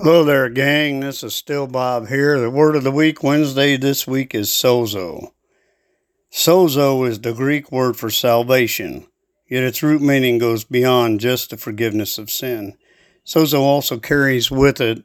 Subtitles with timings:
[0.00, 1.00] Hello there, gang.
[1.00, 2.38] This is still Bob here.
[2.38, 5.32] The word of the week, Wednesday this week, is sozo.
[6.30, 9.08] Sozo is the Greek word for salvation,
[9.48, 12.78] yet its root meaning goes beyond just the forgiveness of sin.
[13.26, 15.02] Sozo also carries with it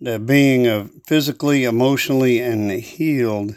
[0.00, 3.56] the being of physically, emotionally, and healed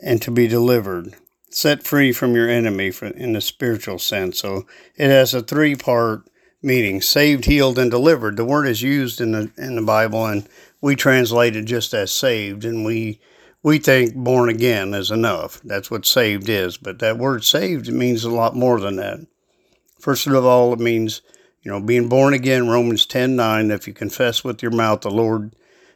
[0.00, 1.16] and to be delivered,
[1.50, 4.38] set free from your enemy in the spiritual sense.
[4.38, 4.64] So
[4.94, 6.22] it has a three part
[6.62, 8.36] meaning saved, healed, and delivered.
[8.36, 10.48] The word is used in the in the Bible, and
[10.80, 13.20] we translate it just as saved, and we
[13.62, 15.60] we think born again is enough.
[15.62, 19.20] That's what saved is, but that word saved means a lot more than that.
[19.98, 21.22] First of all, it means
[21.62, 22.68] you know being born again.
[22.68, 23.70] Romans ten nine.
[23.70, 25.54] If you confess with your mouth the Lord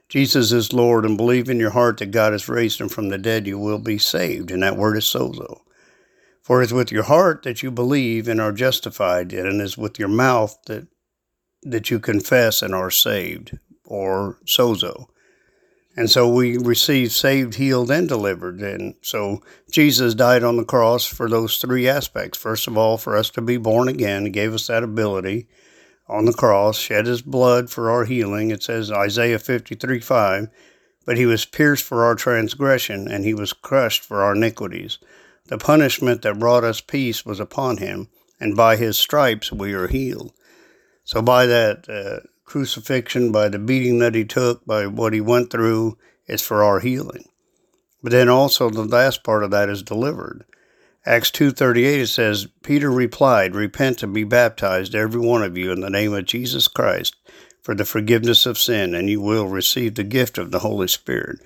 [0.09, 3.19] Jesus is Lord and believe in your heart that God has raised him from the
[3.19, 4.51] dead, you will be saved.
[4.51, 5.63] And that word is sozo.
[6.45, 9.79] For it is with your heart that you believe and are justified, and it is
[9.79, 10.87] with your mouth that
[11.63, 15.07] that you confess and are saved, or sozo.
[15.97, 18.61] And so we receive saved, healed, and delivered.
[18.61, 22.37] And so Jesus died on the cross for those three aspects.
[22.37, 25.49] First of all, for us to be born again, He gave us that ability
[26.07, 28.51] on the cross, shed His blood for our healing.
[28.51, 30.49] It says Isaiah 53 5,
[31.07, 34.99] but He was pierced for our transgression, and He was crushed for our iniquities.
[35.49, 38.09] The punishment that brought us peace was upon him,
[38.41, 40.33] and by his stripes we are healed.
[41.05, 45.51] So, by that uh, crucifixion, by the beating that he took, by what he went
[45.51, 47.29] through, it's for our healing.
[48.03, 50.45] But then also the last part of that is delivered.
[51.05, 55.81] Acts 2:38 it says Peter replied, "Repent and be baptized every one of you in
[55.81, 57.17] the name of Jesus Christ
[57.63, 61.41] for the forgiveness of sin, and you will receive the gift of the Holy Spirit."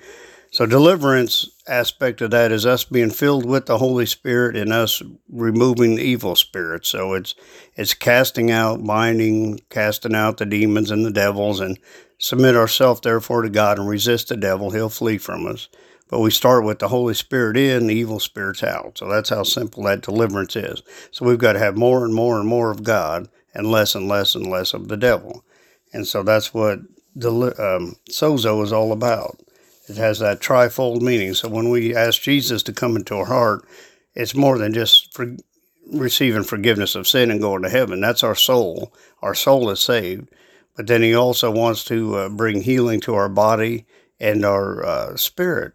[0.59, 5.01] So deliverance aspect of that is us being filled with the Holy Spirit and us
[5.29, 6.89] removing the evil spirits.
[6.89, 7.33] So it's
[7.77, 11.79] it's casting out, binding, casting out the demons and the devils and
[12.17, 15.69] submit ourselves therefore to God and resist the devil, he'll flee from us.
[16.09, 18.97] But we start with the Holy Spirit in, the evil spirits out.
[18.97, 20.83] So that's how simple that deliverance is.
[21.11, 24.09] So we've got to have more and more and more of God and less and
[24.09, 25.45] less and less of the devil.
[25.93, 26.79] And so that's what
[27.15, 29.38] um, sozo is all about.
[29.89, 31.33] It has that trifold meaning.
[31.33, 33.67] So when we ask Jesus to come into our heart,
[34.13, 35.35] it's more than just for
[35.91, 37.99] receiving forgiveness of sin and going to heaven.
[37.99, 38.93] That's our soul.
[39.23, 40.29] Our soul is saved.
[40.75, 43.85] But then he also wants to uh, bring healing to our body
[44.19, 45.73] and our uh, spirit.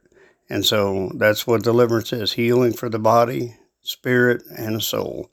[0.48, 5.30] And so that's what deliverance is healing for the body, spirit, and soul.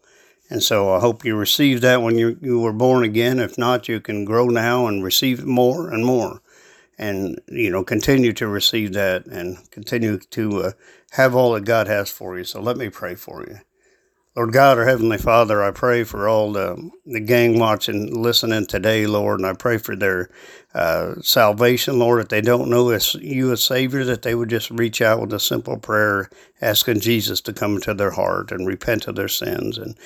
[0.50, 3.40] And so I hope you received that when you, you were born again.
[3.40, 6.41] If not, you can grow now and receive more and more
[7.01, 10.73] and you know continue to receive that and continue to uh,
[11.13, 12.45] have all that God has for you.
[12.45, 13.57] So let me pray for you.
[14.34, 19.06] Lord God, our Heavenly Father, I pray for all the, the gang watching, listening today,
[19.06, 20.30] Lord, and I pray for their
[20.74, 22.22] uh, salvation, Lord.
[22.22, 25.40] If they don't know you as Savior, that they would just reach out with a
[25.40, 26.30] simple prayer,
[26.62, 29.97] asking Jesus to come into their heart and repent of their sins, and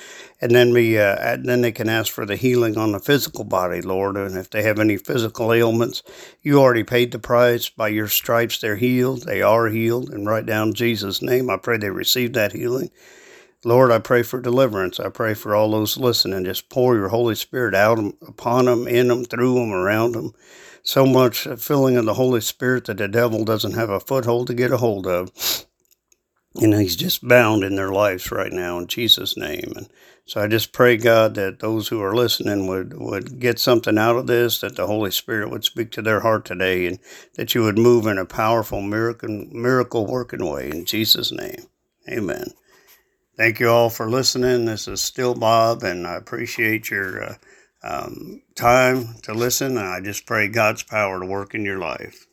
[0.41, 3.43] and then we uh, and then they can ask for the healing on the physical
[3.43, 4.17] body, Lord.
[4.17, 6.01] And if they have any physical ailments,
[6.41, 7.69] you already paid the price.
[7.69, 9.27] By your stripes, they're healed.
[9.27, 12.89] They are healed, and right down Jesus' name, I pray they receive that healing.
[13.65, 14.99] Lord, I pray for deliverance.
[14.99, 16.45] I pray for all those listening.
[16.45, 20.33] Just pour your Holy Spirit out upon them, in them, through them, around them.
[20.83, 24.45] So much uh, filling of the Holy Spirit that the devil doesn't have a foothold
[24.47, 25.31] to get a hold of.
[26.61, 29.73] And he's just bound in their lives right now in Jesus' name.
[29.75, 29.89] And
[30.25, 34.15] so I just pray, God, that those who are listening would, would get something out
[34.15, 36.99] of this, that the Holy Spirit would speak to their heart today, and
[37.33, 41.65] that you would move in a powerful miracle, miracle working way in Jesus' name.
[42.07, 42.53] Amen.
[43.37, 44.65] Thank you all for listening.
[44.65, 47.35] This is still Bob, and I appreciate your uh,
[47.83, 49.77] um, time to listen.
[49.77, 52.27] And I just pray God's power to work in your life.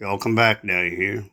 [0.00, 1.24] Y'all come back now, you hear?